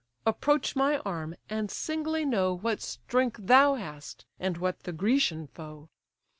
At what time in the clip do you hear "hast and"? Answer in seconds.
3.75-4.57